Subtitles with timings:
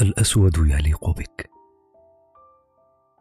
[0.00, 1.50] الأسود يليق بك.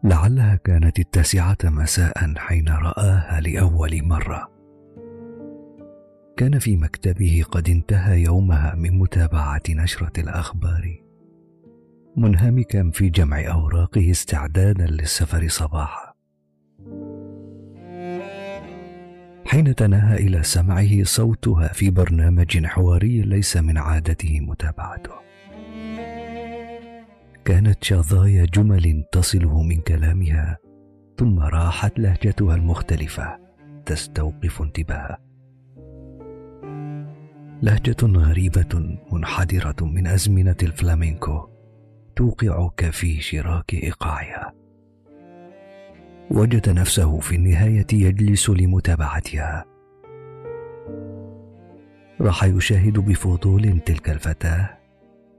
[0.03, 4.47] لعلها كانت التاسعة مساء حين رآها لأول مرة.
[6.37, 11.03] كان في مكتبه قد انتهى يومها من متابعة نشرة الأخبار.
[12.17, 16.13] منهمكا في جمع أوراقه استعدادا للسفر صباحا.
[19.45, 25.28] حين تناهى إلى سمعه صوتها في برنامج حواري ليس من عادته متابعته.
[27.49, 30.57] كانت شظايا جمل تصله من كلامها
[31.17, 33.39] ثم راحت لهجتها المختلفة
[33.85, 35.17] تستوقف انتباهه
[37.61, 41.49] لهجة غريبة منحدرة من أزمنة الفلامينكو
[42.15, 44.53] توقعك في شراك إيقاعها.
[46.31, 49.65] وجد نفسه في النهاية يجلس لمتابعتها.
[52.21, 54.79] راح يشاهد بفضول تلك الفتاة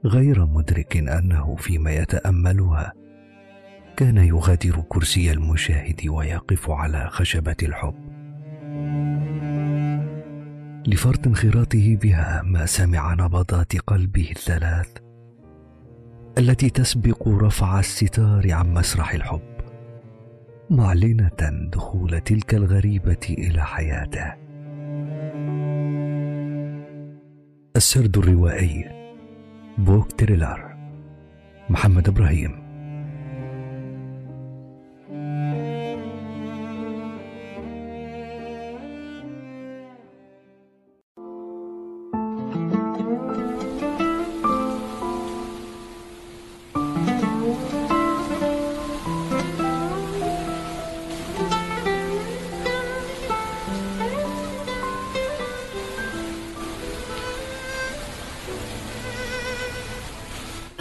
[0.05, 2.93] غير مدرك أنه فيما يتأملها.
[3.97, 8.11] كان يغادر كرسي المشاهد ويقف على خشبة الحب.
[10.87, 14.89] لفرط انخراطه بها ما سمع نبضات قلبه الثلاث
[16.37, 19.41] التي تسبق رفع الستار عن مسرح الحب
[20.69, 24.33] معلنة دخول تلك الغريبة إلى حياته.
[27.75, 29.00] السرد الروائي
[29.81, 30.75] بوك تريلر.
[31.69, 32.60] محمد إبراهيم.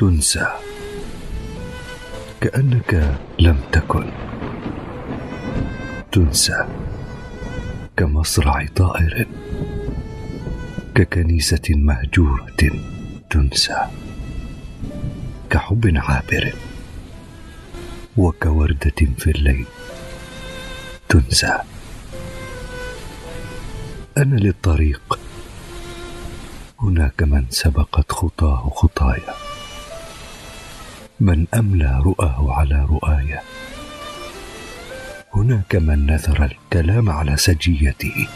[0.00, 0.46] تنسى.
[2.40, 4.10] كأنك لم تكن.
[6.12, 6.66] تنسى.
[7.96, 9.26] كمصرع طائر.
[10.94, 12.46] ككنيسة مهجورة
[13.30, 13.76] تنسى.
[15.50, 16.54] كحب عابر.
[18.16, 19.66] وكوردة في الليل
[21.08, 21.58] تنسى.
[24.18, 25.18] أنا للطريق.
[26.80, 29.49] هناك من سبقت خطاه خطايا.
[31.20, 33.38] من أملى رؤاه على رؤاي
[35.34, 38.28] هناك من نثر الكلام على سجيته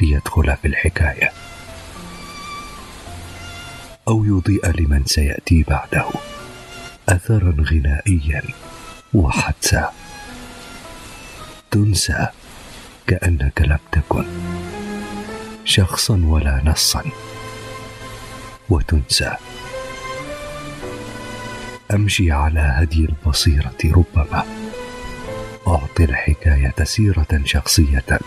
[0.00, 1.32] ليدخل في الحكاية.
[4.08, 6.06] أو يضيء لمن سيأتي بعده
[7.08, 8.42] اثرا غنائيا
[9.14, 9.92] وحدسا
[11.70, 12.26] تنسى
[13.06, 14.24] كأنك لم تكن
[15.64, 17.02] شخصا ولا نصا
[18.70, 19.36] وتنسى
[21.94, 24.44] أمشي على هدي البصيرة ربما.
[25.68, 28.18] أعطي الحكاية سيرة شخصية.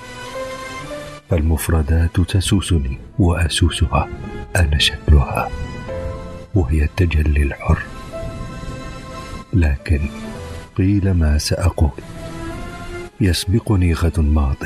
[1.29, 4.07] فالمفردات تسوسني وأسوسها
[4.55, 5.49] أنا شكلها
[6.55, 7.79] وهي التجلي الحر.
[9.53, 9.99] لكن
[10.77, 11.91] قيل ما سأقول.
[13.21, 14.63] يسبقني غد ماض.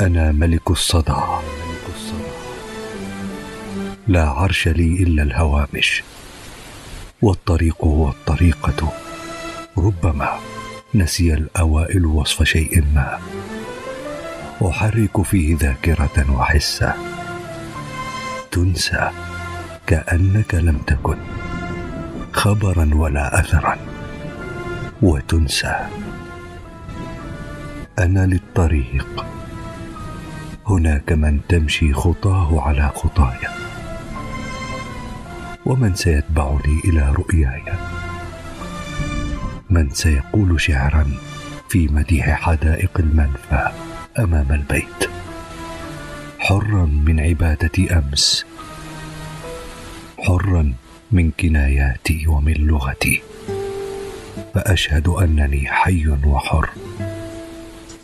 [0.00, 1.14] أنا ملك الصدى.
[4.08, 6.02] لا عرش لي إلا الهوامش.
[7.24, 8.92] والطريق هو الطريقة.
[9.78, 10.38] ربما
[10.94, 13.18] نسي الأوائل وصف شيء ما.
[14.68, 16.94] أحرك فيه ذاكرة وحسة
[18.50, 19.10] تنسى
[19.86, 21.16] كأنك لم تكن.
[22.32, 23.76] خبرا ولا أثرا.
[25.02, 25.76] وتنسى.
[27.98, 29.26] أنا للطريق.
[30.66, 33.73] هناك من تمشي خطاه على خطايا.
[35.66, 37.62] ومن سيتبعني إلى رؤياي؟
[39.70, 41.12] من سيقول شعرا
[41.68, 43.72] في مديح حدائق المنفى
[44.18, 45.10] أمام البيت.
[46.38, 48.46] حرا من عبادة أمس
[50.18, 50.72] حرا
[51.12, 53.22] من كناياتي ومن لغتي.
[54.54, 56.70] فأشهد أنني حي وحر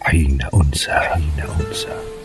[0.00, 0.92] حين أنسى.
[0.92, 2.19] حين أنسى.